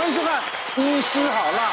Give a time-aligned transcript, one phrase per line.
[0.00, 0.40] 欢迎收看
[0.80, 1.72] 《医师好辣》，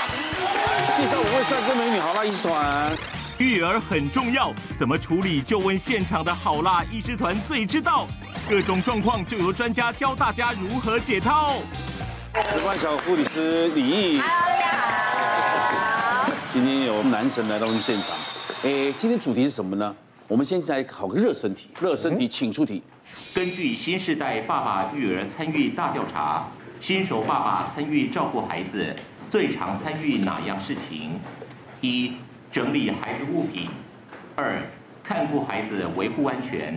[0.98, 2.94] 介绍五位帅哥美女好辣医师团。
[3.38, 5.42] 育儿很重要，怎么处理？
[5.42, 8.06] 就问现场的好辣医师团最知道。
[8.50, 11.54] 各种状况就由专家教大家如何解套。
[12.34, 14.20] 值班小护理师李毅。
[14.20, 16.30] Hello，大家好。
[16.50, 18.10] 今天有男神来到我们现场。
[18.64, 19.96] 哎，今天主题是什么呢？
[20.28, 21.70] 我们先来考个热身题。
[21.80, 22.84] 热身题，请出题。
[23.34, 26.46] 根据新世代爸爸育儿参与大调查，
[26.80, 28.96] 新手爸爸参与照顾孩子，
[29.28, 31.20] 最常参与哪样事情？
[31.82, 32.14] 一、
[32.52, 33.68] 整理孩子物品；
[34.36, 34.62] 二、
[35.04, 36.76] 看顾孩子，维护安全；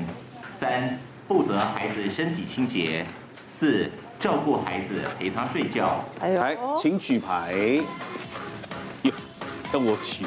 [0.52, 3.04] 三、负责孩子身体清洁；
[3.46, 6.04] 四、照顾孩子，陪他睡觉。
[6.20, 7.78] 来，请举牌。
[9.02, 9.12] 哟，
[9.72, 10.24] 让我举。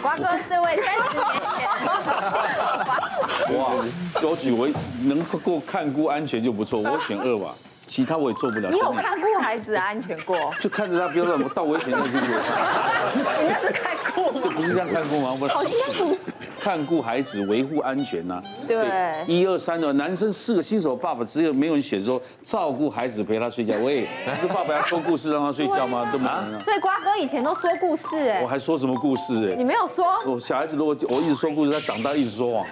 [0.00, 1.26] 瓜哥，这位三十年
[1.56, 1.66] 前。
[3.58, 3.70] 哇，
[4.22, 4.68] 我举我
[5.02, 7.52] 能够看顾安全就不错，我选二吧，
[7.88, 8.70] 其他我也做不了。
[8.70, 10.36] 你有看顾孩子安全过？
[10.60, 12.20] 就看着他不要乱到危险的地方。
[13.40, 14.40] 你那是看顾吗？
[14.42, 15.34] 就不是这样看顾吗？
[15.38, 15.52] 不是。
[15.52, 16.20] 哦，应该不是。
[16.60, 18.42] 看顾孩子，维护安全呐。
[18.66, 18.76] 对。
[19.26, 23.74] 一二三的男生四个新手爸爸，只有没有人选说照顾孩子陪他睡觉。
[23.78, 24.06] 喂，
[24.40, 26.08] 是爸爸要说故事让他睡觉吗？
[26.12, 26.60] 都没有。
[26.60, 28.42] 所以瓜哥以前都说故事哎。
[28.42, 29.54] 我还说什么故事哎？
[29.56, 30.04] 你没有说。
[30.26, 32.66] 我小孩子如果我一直说故事，他长大一直说谎。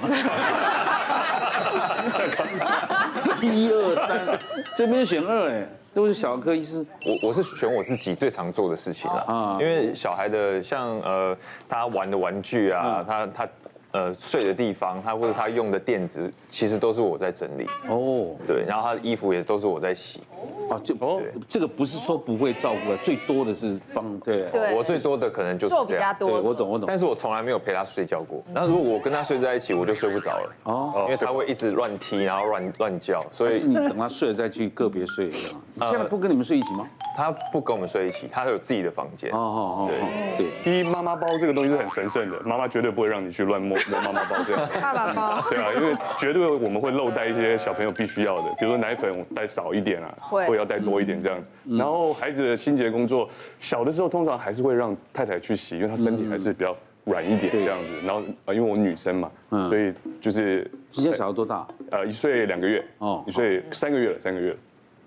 [3.46, 4.38] 一二三，
[4.76, 6.84] 这边选二哎，都是小儿科医师。
[7.22, 11.36] 我我是选我自己最常做的事情啦啊，因为小孩的像呃
[11.68, 13.48] 他玩的玩具啊，他他。
[13.96, 17.66] 呃，睡的地方，他或者他用的垫子，其实都是我在整理。
[17.88, 20.20] 哦，对，然后他的衣服也都是我在洗。
[20.68, 24.18] 哦，就哦，这个不是说不会照顾，最多的是帮。
[24.18, 26.14] 对，我最多的可能就是这样。
[26.18, 26.28] 对。
[26.28, 26.84] 我懂，我懂。
[26.86, 28.42] 但是我从来没有陪他睡觉过。
[28.52, 30.52] 那如果我跟他睡在一起，我就睡不着了。
[30.64, 35.28] 哦，因为他会一直乱踢，然后乱乱叫，所以你等他睡了再去个别睡。
[35.28, 35.32] 你
[35.80, 36.86] 现在不跟你们睡一起吗？
[37.16, 39.30] 他不跟我们睡一起，他有自己的房间。
[39.32, 39.90] 哦哦哦，
[40.36, 40.62] 对对。
[40.62, 44.00] 第一，妈妈包这个东西是很神圣的，妈妈绝对不会让你去乱摸摸。
[44.00, 51.50] 妈妈包这样， 爸爸包，对啊，因为绝对我们会漏带一些小朋友必须要的，比如说奶粉带少一点啊，会要带多一点这样子。
[51.64, 57.94] 然后孩子的清洁工作，小的时候通常还是会让太太去洗，因为她身体还是比较软一点这样子。
[58.04, 60.70] 然后啊，因为我女生嘛，所以就是。
[60.92, 61.66] 今天小孩多大？
[61.90, 62.82] 呃，一岁两个月。
[63.00, 64.56] 哦，一岁三个月了，三个月了。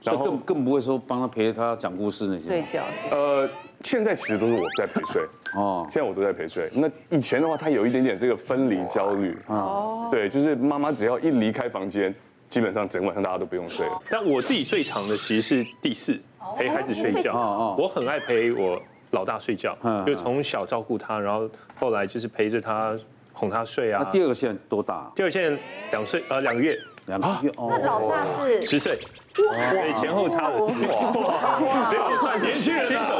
[0.03, 2.47] 然后更更不会说帮他陪他讲故事那些。
[2.47, 2.83] 睡觉。
[3.11, 3.49] 呃。
[3.81, 6.69] 现在其实都是我在陪睡哦，现在我都在陪睡。
[6.73, 12.13] 那以前的话，他有一点点这个分离焦虑哦，对，就是妈妈只要一离开房间，
[12.49, 13.97] 基本上整晚上大家都不用睡了。
[14.09, 16.19] 但我自己最长的其实是第四，
[16.57, 17.33] 陪孩子睡觉。
[17.33, 18.77] 哦哦我很爱陪我
[19.11, 21.49] 老大睡觉，就从小照顾他，然后
[21.79, 22.99] 后来就是陪着他
[23.31, 24.01] 哄他睡啊。
[24.03, 25.09] 那第二个现在多大？
[25.15, 25.57] 第二个现在
[25.91, 26.77] 两岁，呃，两个月。
[27.09, 27.67] 两个月哦。
[27.69, 28.99] 那老大是十岁。
[29.33, 33.19] 对，前后差了十岁，所以我算年轻人新手。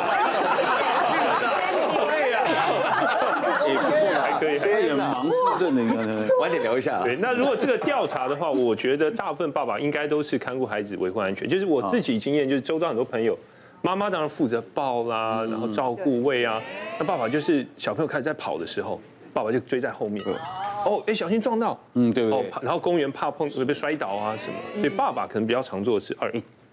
[3.68, 7.04] 也不错，还可以，还有盲视症的，你看，晚点聊一下。
[7.04, 11.48] 对，那如果这个调查的话，我觉得大部分爸爸应该都是看顾孩子、维护安全。
[11.48, 13.38] 就是我自己经验，就是周遭很多朋友，
[13.82, 16.60] 妈妈当然负责抱啦，然后照顾喂啊，
[16.98, 19.00] 那爸爸就是小朋友开始在跑的时候，
[19.32, 20.24] 爸爸就追在后面。
[20.86, 22.52] 哦，哎，小心撞到，嗯，对不对？
[22.62, 26.32] 然后公园怕碰会被摔倒啊什么，所以爸爸可能比较常做的是二。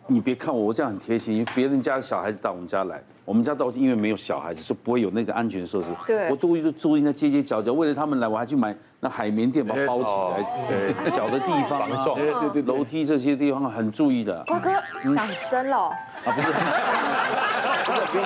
[0.09, 5.93] 你别看我，我这样很贴心，因为别人家的小孩子到我们家来，我们家到因为没有小孩子，所以不会有那个安全设施。
[6.07, 14.45] 对，我都就住在街街角角，为了他们来，我还去买那海绵垫把它包起来，对，脚的地方啊，对对对，楼梯这些地方很注意的。
[14.47, 14.71] 瓜哥
[15.03, 15.89] 想生了？
[16.25, 16.49] 啊，不是，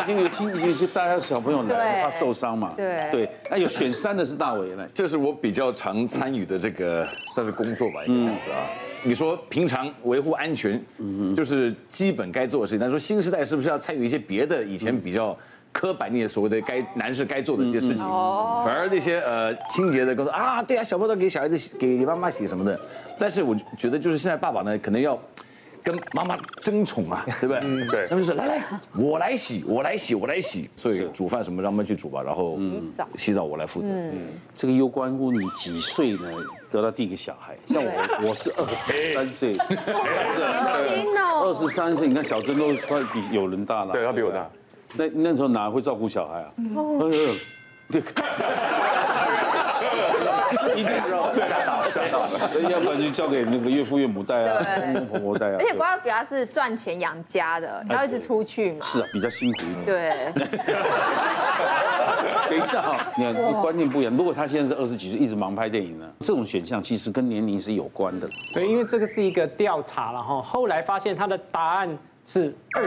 [0.09, 2.73] 因为有亲戚去带他小朋友来，怕受伤嘛。
[2.77, 7.05] 对对，那有选三的是大伟来，这是我比较常参与的这个
[7.35, 8.67] 算是工作吧，一个样子啊。
[9.03, 12.81] 你说平常维护安全，嗯，就是基本该做的事情。
[12.81, 14.63] 但说新时代是不是要参与一些别的？
[14.63, 15.37] 以前比较
[15.73, 22.79] 刻板那些所谓的该男士该做的一些事情，反而那些呃清洁的工作啊，对啊，小朋友给小孩子洗，给妈妈洗什么的。
[23.19, 25.19] 但是我觉得就是现在爸爸呢，可能要。
[25.83, 27.61] 跟妈妈争宠啊，对不对？
[27.63, 28.07] 嗯，对。
[28.09, 28.65] 他们就是来来，
[28.97, 30.71] 我来洗，我来洗，我来洗。
[30.77, 33.89] 所以煮饭什么让他们去煮吧，然后洗澡，洗澡我来负责。
[33.89, 36.31] 嗯，这个又关乎你几岁呢？
[36.71, 37.57] 得到第一个小孩。
[37.67, 39.53] 像我，我是二十三岁。
[39.53, 41.43] 年轻哦。
[41.51, 43.93] 二十三岁，你看小珍都快比有人大了。
[43.93, 44.49] 对，他比我大。
[44.95, 46.53] 那那时候哪会照顾小孩啊？
[46.59, 47.39] 嗯，
[47.91, 48.03] 对。
[50.77, 52.29] 一定知道，吓到了，吓到了。
[52.71, 55.57] 要不然就交给那个岳父岳母带啊，公公婆婆带啊。
[55.59, 58.79] 而且瓜哥比较是赚钱养家的，要一直出去嘛。
[58.83, 59.85] 是啊，比较辛苦一点。
[59.85, 60.33] 对。
[62.51, 64.17] 等一下哈，你看观念不一样。
[64.17, 68.29] 如果他现在是二十几岁，一直忙拍电影呢，这种选项其实跟年龄是有关的。
[68.53, 72.85] 对，因为这个是一个调查了哈，后来发现他的答案是二。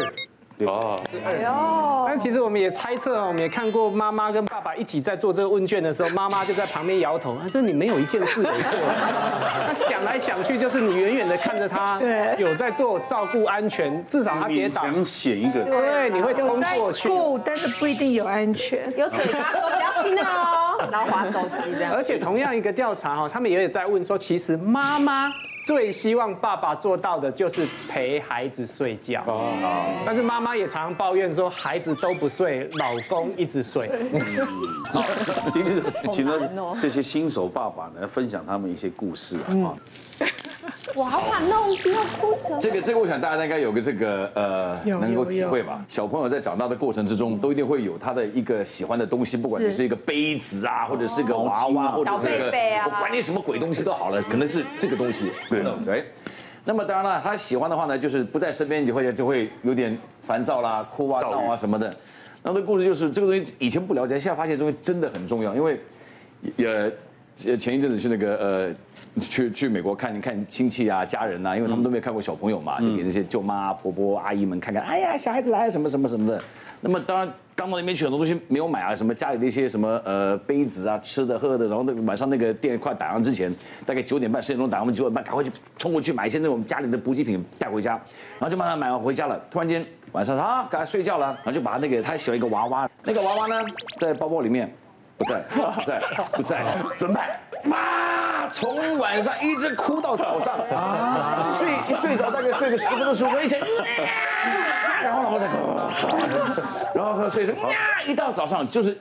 [0.59, 2.05] 哦，哎呦！
[2.07, 8.79] 但其实我们也猜测啊，我们也看过妈妈跟爸爸一起在做这个问卷的时候，妈妈就在旁边摇头，啊，这你没有一件事没做。
[9.67, 17.09] 那想来想去，就是你远远的看着他，对，有在做照顾安全，至少他跌倒，想写一个，对，你会冲过去，
[17.43, 21.93] 但是不一定有安全，有嘴巴说不要听哦，然后划手机这样。
[21.93, 25.31] 而且同样一个调查哈，他们也有在问说，其实妈妈。
[25.65, 29.23] 最希望爸爸做到的就是陪孩子睡觉，
[30.05, 33.89] 但是妈妈也常常抱怨说孩子都不睡，老公一直睡。
[34.91, 35.01] 好，
[35.51, 35.81] 今天
[36.11, 39.73] 请了这些新手爸爸呢，分享他们一些故事啊。
[40.95, 42.59] 我好感动，不要哭成。
[42.59, 45.83] 这个这个，我想大家应该有个这个呃，能够体会吧。
[45.87, 52.51] 小朋友在长大的过程之中，都一定会有他的一个喜欢的东西，不管你是一个杯子啊，或者是个娃娃，或者是个
[52.85, 55.31] 我管你什么鬼东西都好了，可能是这个东西。
[55.49, 56.05] 对，对。
[56.63, 59.97] 那么当然了，他喜欢的话呢，就是不在身边，就会就会有点
[60.27, 61.91] 烦躁啦、哭啊、闹啊什么的。
[62.43, 65.81] 那这故事就是这个东西，以前不了解，现在发现这东西真的很重要，因为
[66.55, 68.75] 也前一阵子去那个呃。
[69.19, 74.81] 去去美国看看亲戚啊、家人啊，因为他们都没有看过小朋友嘛，就给那些舅妈、婆婆、阿姨们看看。
[74.83, 76.41] 哎呀，小孩子来什么什么什么的。
[76.81, 81.67] 那么当然刚到那边去，很多东西没有买啊，什么家里的一些什么呃杯子啊、吃的喝的。
[81.67, 83.53] 然后那晚上那个店快打烊之前，
[83.85, 87.91] 大概九点半、十点钟打烊，我们九点半赶快去冲过去买一些那种家里的补给品带回家，
[88.39, 89.39] 然后就慢慢买完回家了。
[89.49, 93.63] 突然间晚上啊，赶快睡觉了，然后就把那个他喜欢一个娃娃，那个娃娃呢
[93.97, 94.73] 在包包里面。
[95.15, 96.01] 不在，不在，
[96.33, 96.65] 不在，
[96.97, 97.29] 怎么办？
[97.63, 97.77] 妈，
[98.49, 101.49] 从晚上一直哭到早上啊！
[101.51, 103.59] 睡一睡着大概睡个十分钟十五分钟，
[105.03, 105.55] 然后老婆才哭，
[106.95, 107.55] 然后睡睡，
[108.07, 108.97] 一到早上就是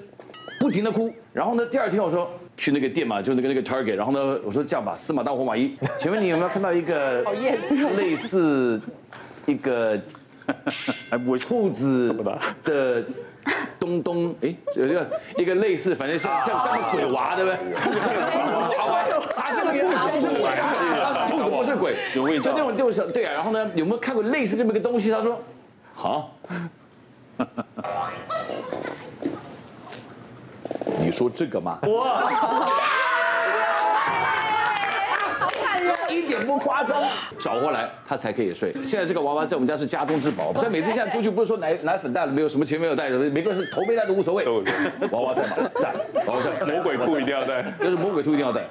[0.61, 1.13] 不停的哭。
[1.33, 7.23] 然后呢，第二天我说去那个店嘛，就那个那个 Target，然后呢，我说这样吧，司马当活马医，请问你有没有看到一个
[7.97, 8.81] 类似
[9.47, 9.99] 一个
[11.41, 12.15] 兔子
[12.65, 13.05] 的？
[13.81, 17.59] 东东，哎，有一个一个类似，反正像像像个鬼娃，对不对？
[19.53, 21.27] 他是个兔子，不是鬼啊！
[21.29, 22.43] 兔子不是鬼，有味道。
[22.43, 23.33] 就那种就是对啊。
[23.35, 25.11] 然后呢，有没有看过类似这么一个东西？
[25.11, 25.41] 他说，
[25.95, 26.35] 好。
[30.99, 31.79] 你说这个吗？
[31.89, 32.31] 哇！
[36.13, 37.03] 一点不夸张，
[37.39, 38.73] 找回来他才可以睡。
[38.83, 44.45] 现在这个娃娃在我们家是家中之宝，所以每次现在出去不是说奶奶粉带了没有，什么钱没有带，每个人是头没带都无所谓。
[45.11, 45.57] 娃娃在吗？
[45.81, 45.93] 在，
[46.27, 46.53] 娃娃在。
[46.73, 48.63] 魔鬼兔一定要带，要是魔鬼兔一定要带。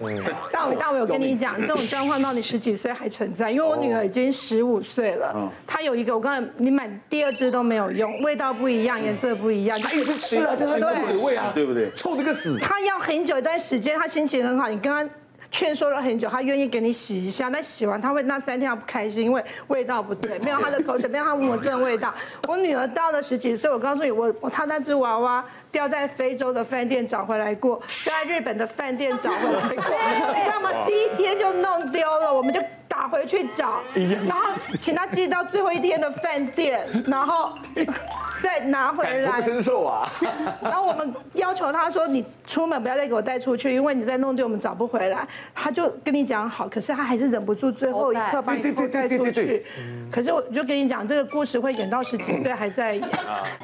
[0.51, 11.89] 大伟，大伟，我跟你讲，这种状况到你十几岁还存在，因为我女儿已经十五岁了，她有一个，我刚才你买第二支都没有用，味道不一样，颜色不一样，她一直吃了就是对，味啊，对不对？
[11.95, 12.57] 臭这个死。
[12.59, 15.07] 她要很久一段时间，她心情很好，你跟她。
[15.51, 22.13] 劝说了很久，他愿意给你洗一下，但洗完他会那三天他不开心，因为味道不对，没有他的口水，没有他闻正味道。
[22.47, 30.71] 我女儿到了十几岁，我告诉你，我我她那只娃娃掉在非洲的饭店找回来过，掉在日本的饭店找回来过，你知道吗？
[30.87, 33.81] 第一天就弄丢了，我们就打回去找，
[34.27, 37.53] 然后请他寄到最后一天的饭店，然后。
[38.41, 40.11] 再拿回来，感同身受啊！
[40.61, 49.65] 然后我们要求他说：“你出门不要再给我带出去，因为你再弄丢，我们找不回来。”他就跟你讲好，可是他还是忍不住最后一刻把你偷带出去。
[50.11, 53.09] 可是我就跟你讲，这个故事会演到十几岁还在演。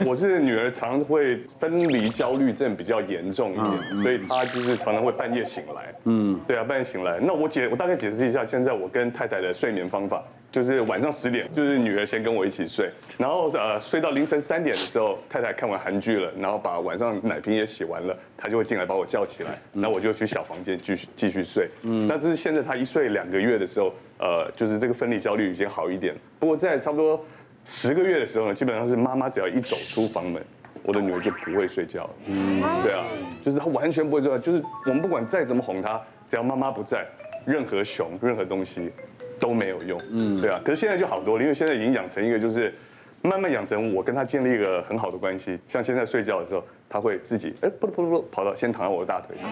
[0.06, 5.94] 我是女儿，常会分离焦虑症比较严重一点，所以她就是常常会半夜醒来。
[6.06, 7.20] 嗯，对啊，半夜醒来。
[7.22, 10.24] 那我解，我大概解释一下，现在我跟太太的睡眠方法。
[10.52, 12.90] 就是晚上十点，就是女儿先跟我一起睡，
[13.20, 21.70] 然后呃睡到凌晨三点的时候，太太看完韩剧了，然后把晚上奶瓶也洗完了，她就会进来把我叫起来，然后我就去小房间继续继续睡。
[21.84, 26.16] 嗯，那这是现在她一岁两个月的时候，呃，就是这个分离焦虑已经好一点。
[26.40, 27.24] 不过在差不多
[27.66, 30.42] 十个月的时候呢，基本上是妈妈只要一走出房门，
[30.82, 32.10] 我的女儿就不会睡觉了。
[32.28, 33.04] 嗯，对啊，
[33.42, 37.06] 就是她完全不会睡觉，就是我们不管再怎么哄她，只要妈妈不在，
[37.46, 38.92] 任何熊任何东西。
[39.40, 42.74] 都没有用，嗯，对啊，可是现在就好多了，因为现在已经养成一个，就是
[43.22, 45.60] 慢慢养成我跟他建立一个很好的关系。
[45.68, 49.50] 像现在睡觉的时候，他会自己哎，不不不不，跑到先躺在我的大腿上，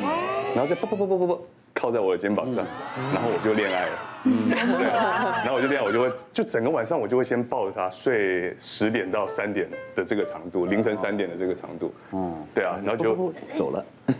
[0.54, 2.66] 然后再不不不不不不靠在我的肩膀上，
[3.14, 3.92] 然后我就恋爱了，
[4.24, 13.86] 嗯，对，然后我就恋爱，我就会就整个晚上我就会先抱着他睡十点到三点的这个长度，凌晨三点的这个长度，嗯，对啊，然后就走了，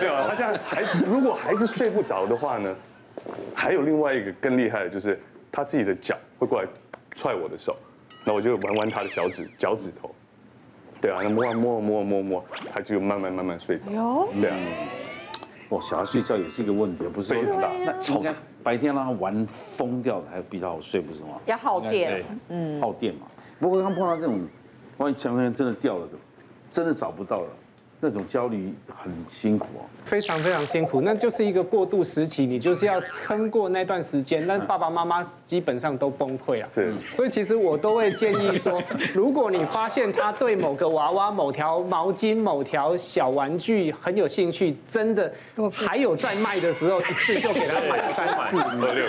[0.00, 2.74] 对啊，他现在还如果还是睡不着的话呢？
[3.54, 6.68] 还有另外一个更厉害的，就是他自己的脚会过来
[7.14, 7.76] 踹我的手，
[8.24, 10.10] 那我就玩玩他的小指脚趾头，
[11.00, 13.88] 对啊，那摸摸摸摸摸，他就慢慢慢慢睡着。
[14.40, 14.56] 对啊，
[15.70, 17.70] 哇，小孩睡觉也是一个问题，不是非常大。
[17.84, 21.40] 那应该白天让他玩疯掉的还比较好睡，不是吗？
[21.46, 23.26] 要耗电，嗯，耗电嘛。
[23.60, 24.40] 不过刚碰到这种，
[24.98, 26.08] 万一强生真的掉了，
[26.70, 27.48] 真的找不到了。
[28.04, 36.68] 那种焦虑很辛苦哦，非常非常辛苦，那就是一个过渡时期，你就是要撑过那段时间，但爸爸妈妈基本上都崩溃了。
[36.70, 38.82] 是，所以其实我都会建议说，
[39.14, 45.32] 如果你发现他对某个娃娃、某条毛巾、某条小玩具很有兴趣，真的
[45.72, 48.60] 还有在卖的时候，一次就给他买三四五。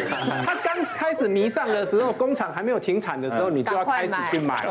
[0.46, 4.66] 他刚开始迷上的时候，工厂还没有停产的时候，你就要开始去买。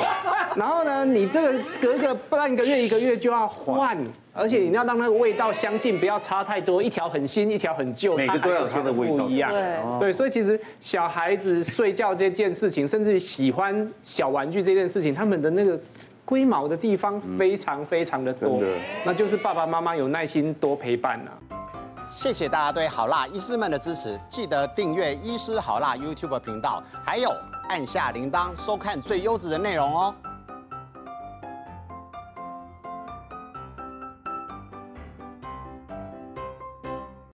[0.54, 3.48] 然后呢，你这个隔个半个月、一个月就要。
[3.72, 3.96] 换，
[4.32, 6.82] 而且你要让那个味道相近，不要差太多。
[6.82, 9.50] 一条很新，一条很旧，每个都要它的味道不一样。
[9.50, 15.78] 对，对，所以其实小孩子睡觉这件事情，甚至于喜欢小玩具这件事情，他们的那个
[16.24, 18.62] 龟毛的地方非常非常的多。
[19.04, 21.32] 那就是爸爸妈妈有耐心多陪伴了。
[22.08, 27.30] 谢谢大家对好辣医师们的支持，记得订阅医师好辣 YouTube 频道，还有
[27.68, 30.12] 按下铃铛收看最优质的内容哦。